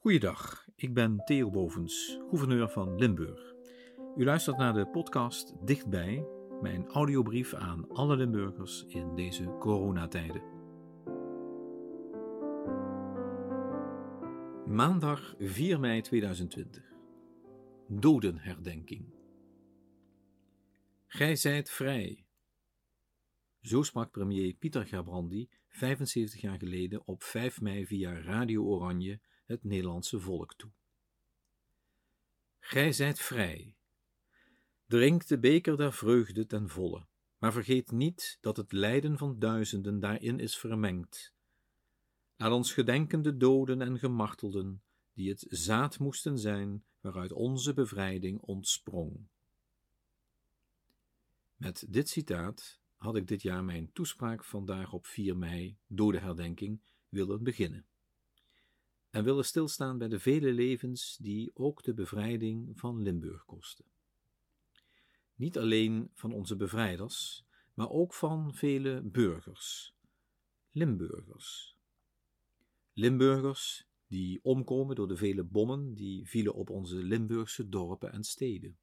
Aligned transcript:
Goeiedag, 0.00 0.66
ik 0.76 0.94
ben 0.94 1.24
Theo 1.24 1.50
Bovens, 1.50 2.18
gouverneur 2.28 2.68
van 2.68 2.98
Limburg. 2.98 3.54
U 4.16 4.24
luistert 4.24 4.56
naar 4.56 4.72
de 4.72 4.86
podcast 4.86 5.66
Dichtbij, 5.66 6.26
mijn 6.60 6.86
audiobrief 6.86 7.54
aan 7.54 7.88
alle 7.88 8.16
Limburgers 8.16 8.84
in 8.88 9.14
deze 9.14 9.56
coronatijden. 9.58 10.42
Maandag 14.66 15.34
4 15.38 15.80
mei 15.80 16.00
2020. 16.00 16.92
Dodenherdenking. 17.88 19.14
Gij 21.06 21.36
zijt 21.36 21.70
vrij. 21.70 22.26
Zo 23.60 23.82
sprak 23.82 24.10
premier 24.10 24.54
Pieter 24.54 24.86
Gabrandi 24.86 25.48
75 25.68 26.40
jaar 26.40 26.58
geleden 26.58 27.06
op 27.06 27.22
5 27.22 27.60
mei 27.60 27.86
via 27.86 28.20
Radio 28.20 28.64
Oranje 28.64 29.20
het 29.48 29.64
Nederlandse 29.64 30.20
volk 30.20 30.54
toe. 30.54 30.70
Gij 32.58 32.92
zijt 32.92 33.20
vrij. 33.20 33.76
Drink 34.86 35.26
de 35.26 35.38
beker 35.38 35.76
der 35.76 35.92
vreugde 35.92 36.46
ten 36.46 36.68
volle, 36.68 37.06
maar 37.38 37.52
vergeet 37.52 37.90
niet 37.90 38.38
dat 38.40 38.56
het 38.56 38.72
lijden 38.72 39.18
van 39.18 39.38
duizenden 39.38 40.00
daarin 40.00 40.40
is 40.40 40.58
vermengd. 40.58 41.34
Laat 42.36 42.52
ons 42.52 42.72
gedenken 42.72 43.22
de 43.22 43.36
doden 43.36 43.82
en 43.82 43.98
gemartelden, 43.98 44.82
die 45.12 45.28
het 45.28 45.46
zaad 45.48 45.98
moesten 45.98 46.38
zijn 46.38 46.84
waaruit 47.00 47.32
onze 47.32 47.74
bevrijding 47.74 48.40
ontsprong. 48.40 49.28
Met 51.56 51.86
dit 51.88 52.08
citaat 52.08 52.80
had 52.96 53.16
ik 53.16 53.26
dit 53.26 53.42
jaar 53.42 53.64
mijn 53.64 53.92
toespraak 53.92 54.44
vandaag 54.44 54.92
op 54.92 55.06
4 55.06 55.36
mei, 55.36 55.78
herdenking 55.96 56.82
willen 57.08 57.42
beginnen 57.42 57.86
en 59.10 59.24
willen 59.24 59.44
stilstaan 59.44 59.98
bij 59.98 60.08
de 60.08 60.18
vele 60.18 60.52
levens 60.52 61.16
die 61.16 61.50
ook 61.54 61.82
de 61.82 61.94
bevrijding 61.94 62.78
van 62.78 63.02
Limburg 63.02 63.44
kosten. 63.44 63.84
Niet 65.34 65.58
alleen 65.58 66.10
van 66.14 66.32
onze 66.32 66.56
bevrijders, 66.56 67.44
maar 67.74 67.90
ook 67.90 68.14
van 68.14 68.54
vele 68.54 69.02
burgers, 69.02 69.94
Limburgers. 70.70 71.76
Limburgers 72.92 73.86
die 74.06 74.40
omkomen 74.42 74.96
door 74.96 75.08
de 75.08 75.16
vele 75.16 75.44
bommen 75.44 75.94
die 75.94 76.28
vielen 76.28 76.54
op 76.54 76.70
onze 76.70 76.96
Limburgse 76.96 77.68
dorpen 77.68 78.12
en 78.12 78.24
steden. 78.24 78.78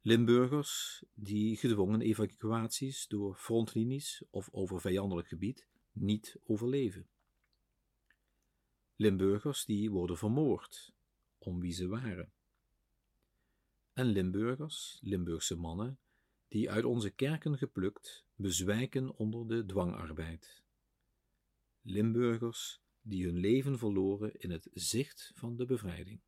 Limburgers 0.00 1.04
die 1.14 1.56
gedwongen 1.56 2.00
evacuaties 2.00 3.06
door 3.06 3.34
frontlinies 3.34 4.24
of 4.30 4.48
over 4.50 4.80
vijandelijk 4.80 5.28
gebied 5.28 5.68
niet 5.92 6.38
overleven. 6.44 7.08
Limburgers 9.00 9.64
die 9.64 9.90
worden 9.90 10.16
vermoord, 10.16 10.92
om 11.38 11.60
wie 11.60 11.72
ze 11.72 11.88
waren. 11.88 12.32
En 13.92 14.06
Limburgers, 14.06 14.98
Limburgse 15.02 15.56
mannen, 15.56 15.98
die 16.48 16.70
uit 16.70 16.84
onze 16.84 17.10
kerken 17.10 17.58
geplukt 17.58 18.24
bezwijken 18.34 19.16
onder 19.16 19.48
de 19.48 19.66
dwangarbeid. 19.66 20.62
Limburgers 21.82 22.80
die 23.00 23.24
hun 23.24 23.36
leven 23.36 23.78
verloren 23.78 24.40
in 24.40 24.50
het 24.50 24.68
zicht 24.72 25.32
van 25.34 25.56
de 25.56 25.64
bevrijding. 25.64 26.20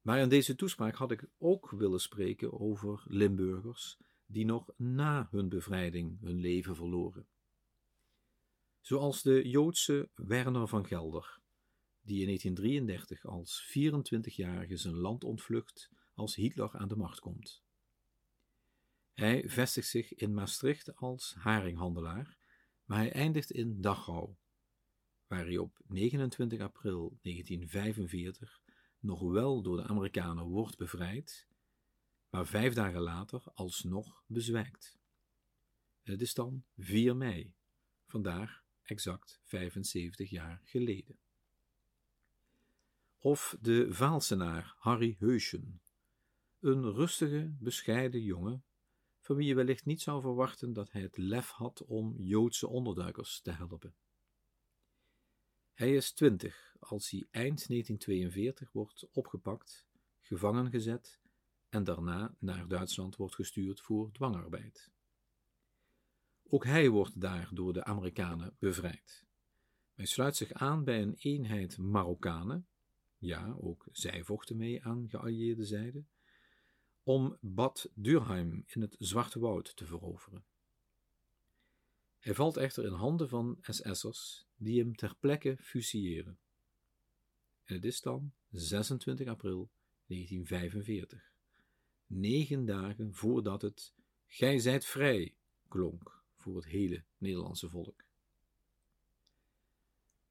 Maar 0.00 0.18
in 0.18 0.28
deze 0.28 0.54
toespraak 0.54 0.94
had 0.94 1.10
ik 1.10 1.28
ook 1.38 1.70
willen 1.70 2.00
spreken 2.00 2.60
over 2.60 3.02
Limburgers 3.06 3.98
die 4.26 4.44
nog 4.44 4.72
na 4.76 5.28
hun 5.30 5.48
bevrijding 5.48 6.20
hun 6.20 6.38
leven 6.40 6.76
verloren 6.76 7.26
zoals 8.86 9.22
de 9.22 9.48
Joodse 9.48 10.10
Werner 10.14 10.68
van 10.68 10.86
Gelder, 10.86 11.40
die 12.00 12.20
in 12.20 12.26
1933 12.26 13.24
als 13.24 13.76
24-jarige 13.78 14.76
zijn 14.76 14.94
land 14.94 15.24
ontvlucht 15.24 15.90
als 16.14 16.34
Hitler 16.34 16.70
aan 16.76 16.88
de 16.88 16.96
macht 16.96 17.20
komt. 17.20 17.64
Hij 19.14 19.48
vestigt 19.48 19.88
zich 19.88 20.14
in 20.14 20.34
Maastricht 20.34 20.96
als 20.96 21.34
haringhandelaar, 21.34 22.38
maar 22.84 22.98
hij 22.98 23.12
eindigt 23.12 23.50
in 23.50 23.80
Dachau, 23.80 24.34
waar 25.26 25.44
hij 25.44 25.58
op 25.58 25.80
29 25.86 26.60
april 26.60 27.18
1945 27.22 28.60
nog 28.98 29.20
wel 29.20 29.62
door 29.62 29.76
de 29.76 29.86
Amerikanen 29.86 30.44
wordt 30.44 30.76
bevrijd, 30.76 31.48
maar 32.30 32.46
vijf 32.46 32.74
dagen 32.74 33.00
later 33.00 33.42
alsnog 33.54 34.24
bezwijkt. 34.26 34.98
Het 36.02 36.20
is 36.20 36.34
dan 36.34 36.64
4 36.76 37.16
mei, 37.16 37.54
vandaag 38.06 38.64
exact 38.86 39.40
75 39.42 40.30
jaar 40.30 40.60
geleden. 40.64 41.18
Of 43.18 43.56
de 43.60 43.92
Vaalsenaar 43.92 44.74
Harry 44.78 45.16
Heuschen, 45.18 45.82
een 46.60 46.92
rustige, 46.92 47.56
bescheiden 47.58 48.22
jongen, 48.22 48.64
van 49.20 49.36
wie 49.36 49.46
je 49.46 49.54
wellicht 49.54 49.84
niet 49.84 50.00
zou 50.00 50.20
verwachten 50.20 50.72
dat 50.72 50.92
hij 50.92 51.02
het 51.02 51.16
lef 51.16 51.50
had 51.50 51.84
om 51.84 52.14
Joodse 52.18 52.68
onderduikers 52.68 53.40
te 53.40 53.50
helpen. 53.50 53.94
Hij 55.72 55.94
is 55.94 56.12
twintig 56.12 56.76
als 56.78 57.10
hij 57.10 57.20
eind 57.30 57.68
1942 57.68 58.72
wordt 58.72 59.08
opgepakt, 59.12 59.86
gevangen 60.20 60.70
gezet 60.70 61.20
en 61.68 61.84
daarna 61.84 62.36
naar 62.38 62.68
Duitsland 62.68 63.16
wordt 63.16 63.34
gestuurd 63.34 63.80
voor 63.80 64.12
dwangarbeid. 64.12 64.90
Ook 66.48 66.64
hij 66.64 66.88
wordt 66.88 67.20
daar 67.20 67.48
door 67.52 67.72
de 67.72 67.84
Amerikanen 67.84 68.56
bevrijd. 68.58 69.24
Hij 69.94 70.06
sluit 70.06 70.36
zich 70.36 70.52
aan 70.52 70.84
bij 70.84 71.02
een 71.02 71.14
eenheid 71.14 71.78
Marokkanen, 71.78 72.66
ja, 73.18 73.56
ook 73.60 73.88
zij 73.92 74.24
vochten 74.24 74.56
mee 74.56 74.84
aan 74.84 75.08
geallieerde 75.08 75.64
zijde, 75.64 76.04
om 77.02 77.36
Bad 77.40 77.90
Durheim 77.94 78.64
in 78.66 78.80
het 78.80 78.96
Zwarte 78.98 79.38
Woud 79.38 79.76
te 79.76 79.86
veroveren. 79.86 80.44
Hij 82.18 82.34
valt 82.34 82.56
echter 82.56 82.84
in 82.84 82.92
handen 82.92 83.28
van 83.28 83.58
SS'ers 83.60 84.46
die 84.56 84.80
hem 84.80 84.96
ter 84.96 85.16
plekke 85.20 85.56
fusilleren. 85.60 86.38
En 87.64 87.74
het 87.74 87.84
is 87.84 88.00
dan 88.00 88.32
26 88.50 89.26
april 89.26 89.70
1945, 90.06 91.32
negen 92.06 92.64
dagen 92.64 93.14
voordat 93.14 93.62
het 93.62 93.94
Gij 94.26 94.58
zijt 94.58 94.84
vrij 94.84 95.34
klonk 95.68 96.15
voor 96.46 96.56
het 96.56 96.66
hele 96.66 97.04
Nederlandse 97.18 97.68
volk. 97.68 98.04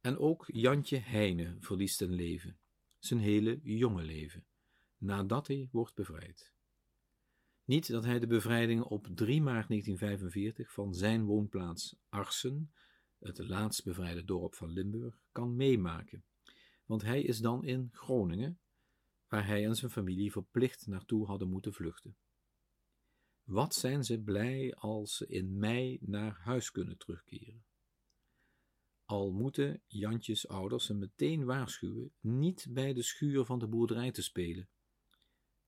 En 0.00 0.18
ook 0.18 0.44
Jantje 0.46 0.98
Heine 0.98 1.56
verliest 1.60 2.00
een 2.00 2.12
leven, 2.12 2.58
zijn 2.98 3.20
hele 3.20 3.60
jonge 3.62 4.02
leven, 4.02 4.44
nadat 4.98 5.46
hij 5.46 5.68
wordt 5.72 5.94
bevrijd. 5.94 6.52
Niet 7.64 7.90
dat 7.90 8.04
hij 8.04 8.18
de 8.18 8.26
bevrijding 8.26 8.82
op 8.82 9.06
3 9.14 9.42
maart 9.42 9.68
1945 9.68 10.72
van 10.72 10.94
zijn 10.94 11.24
woonplaats 11.24 11.96
Arsen, 12.08 12.72
het 13.18 13.38
laatst 13.38 13.84
bevrijde 13.84 14.24
dorp 14.24 14.54
van 14.54 14.70
Limburg, 14.70 15.18
kan 15.32 15.56
meemaken, 15.56 16.24
want 16.86 17.02
hij 17.02 17.22
is 17.22 17.38
dan 17.38 17.64
in 17.64 17.88
Groningen, 17.92 18.58
waar 19.28 19.46
hij 19.46 19.64
en 19.64 19.76
zijn 19.76 19.90
familie 19.90 20.32
verplicht 20.32 20.86
naartoe 20.86 21.26
hadden 21.26 21.48
moeten 21.48 21.72
vluchten. 21.72 22.16
Wat 23.50 23.74
zijn 23.74 24.04
ze 24.04 24.20
blij 24.20 24.74
als 24.74 25.16
ze 25.16 25.26
in 25.26 25.58
mei 25.58 25.98
naar 26.00 26.38
huis 26.40 26.70
kunnen 26.70 26.98
terugkeren. 26.98 27.64
Al 29.04 29.32
moeten 29.32 29.82
Jantjes 29.86 30.48
ouders 30.48 30.88
hem 30.88 30.98
meteen 30.98 31.44
waarschuwen 31.44 32.12
niet 32.20 32.66
bij 32.70 32.92
de 32.92 33.02
schuur 33.02 33.44
van 33.44 33.58
de 33.58 33.66
boerderij 33.66 34.10
te 34.10 34.22
spelen. 34.22 34.68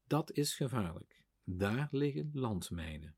Dat 0.04 0.32
is 0.32 0.54
gevaarlijk. 0.54 1.24
Daar 1.44 1.88
liggen 1.90 2.30
landmijnen. 2.32 3.16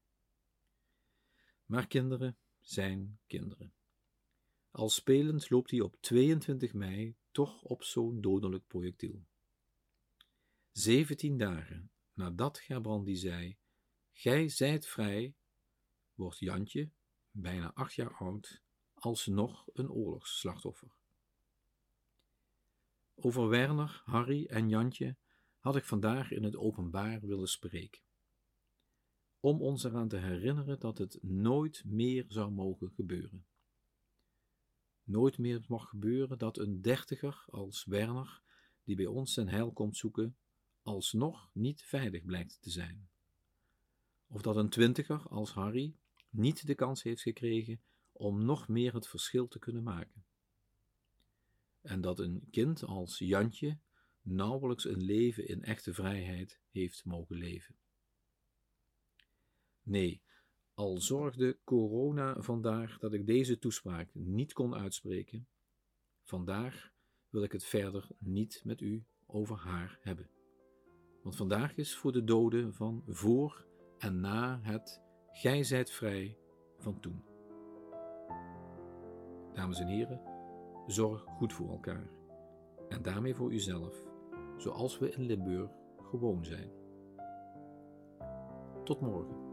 Maar 1.67 1.87
kinderen 1.87 2.39
zijn 2.61 3.19
kinderen. 3.27 3.75
Al 4.71 4.89
spelend 4.89 5.51
loopt 5.51 5.71
hij 5.71 5.81
op 5.81 5.97
22 6.01 6.73
mei 6.73 7.17
toch 7.31 7.63
op 7.63 7.83
zo'n 7.83 8.21
dodelijk 8.21 8.67
projectiel. 8.67 9.25
Zeventien 10.73 11.37
dagen 11.37 11.91
nadat 12.13 12.59
Gerbrandi 12.59 13.17
zei 13.17 13.59
Gij 14.17 14.49
zijt 14.49 14.87
vrij, 14.87 15.37
wordt 16.15 16.39
Jantje, 16.39 16.91
bijna 17.31 17.73
acht 17.73 17.95
jaar 17.95 18.15
oud, 18.15 18.63
alsnog 18.95 19.67
een 19.73 19.91
oorlogsslachtoffer. 19.91 20.97
Over 23.15 23.49
Werner, 23.49 24.03
Harry 24.05 24.47
en 24.47 24.69
Jantje 24.69 25.17
had 25.59 25.77
ik 25.77 25.85
vandaag 25.85 26.31
in 26.31 26.43
het 26.43 26.57
openbaar 26.57 27.21
willen 27.21 27.49
spreken. 27.49 28.03
Om 29.41 29.63
ons 29.63 29.85
eraan 29.85 30.09
te 30.09 30.17
herinneren 30.17 30.81
dat 30.81 30.99
het 30.99 31.19
nooit 31.23 31.85
meer 31.85 32.25
zou 32.29 32.51
mogen 32.51 32.91
gebeuren. 32.91 33.47
Nooit 35.03 35.39
meer 35.39 35.65
mag 35.69 35.89
gebeuren 35.89 36.39
dat 36.39 36.59
een 36.59 36.81
dertiger 36.83 37.45
als 37.47 37.85
Werner, 37.85 38.43
die 38.85 38.97
bij 38.97 39.07
ons 39.07 39.33
zijn 39.33 39.49
heil 39.49 39.73
komt 39.73 39.97
zoeken, 39.97 40.37
alsnog 40.83 41.51
niet 41.53 41.83
veilig 41.83 42.25
blijkt 42.25 42.63
te 42.63 42.71
zijn 42.71 43.13
of 44.35 44.43
dat 44.43 44.57
een 44.57 44.69
twintiger 44.69 45.29
als 45.29 45.53
Harry 45.53 45.95
niet 46.31 46.67
de 46.67 46.75
kans 46.75 47.03
heeft 47.03 47.23
gekregen 47.23 47.81
om 48.13 48.45
nog 48.45 48.69
meer 48.69 48.95
het 48.95 49.09
verschil 49.09 49.49
te 49.49 49.59
kunnen 49.59 49.83
maken. 49.83 50.25
en 51.81 52.01
dat 52.01 52.19
een 52.19 52.49
kind 52.51 52.85
als 52.85 53.19
Jantje 53.19 53.79
nauwelijks 54.23 54.85
een 54.85 55.03
leven 55.03 55.49
in 55.49 55.63
echte 55.63 55.95
vrijheid 55.95 56.61
heeft 56.71 57.05
mogen 57.05 57.37
leven. 57.37 57.77
Nee, 59.83 60.23
al 60.75 61.01
zorgde 61.01 61.59
corona 61.65 62.43
vandaag 62.43 62.99
dat 62.99 63.13
ik 63.13 63.27
deze 63.27 63.59
toespraak 63.59 64.11
niet 64.13 64.53
kon 64.53 64.75
uitspreken, 64.75 65.49
vandaag 66.23 66.93
wil 67.29 67.43
ik 67.43 67.53
het 67.53 67.65
verder 67.65 68.09
niet 68.19 68.61
met 68.65 68.81
u 68.81 69.05
over 69.27 69.57
haar 69.57 69.99
hebben. 70.01 70.31
Want 71.23 71.37
vandaag 71.37 71.77
is 71.77 71.97
voor 71.97 72.13
de 72.13 72.25
doden 72.25 72.75
van 72.75 73.03
voor 73.07 73.73
en 74.05 74.21
na 74.21 74.59
het 74.63 75.03
Gij 75.31 75.63
zijt 75.63 75.91
vrij 75.91 76.37
van 76.79 77.01
toen. 77.01 77.25
Dames 79.53 79.81
en 79.81 79.87
heren, 79.87 80.21
zorg 80.87 81.23
goed 81.23 81.53
voor 81.53 81.71
elkaar 81.71 82.11
en 82.89 83.03
daarmee 83.03 83.35
voor 83.35 83.53
uzelf, 83.53 83.97
zoals 84.57 84.99
we 84.99 85.11
in 85.11 85.23
Limburg 85.23 85.71
gewoon 86.03 86.45
zijn. 86.45 86.71
Tot 88.85 89.01
morgen. 89.01 89.44